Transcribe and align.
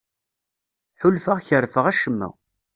Ḥulfaɣ 1.01 1.39
kerfeɣ 1.47 1.85
acemma. 1.91 2.29